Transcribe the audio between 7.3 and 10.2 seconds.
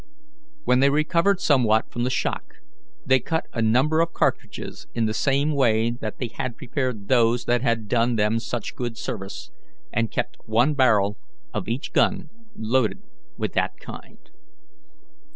that had done them such good service, and